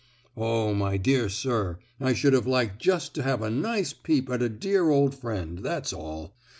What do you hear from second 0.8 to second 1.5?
dear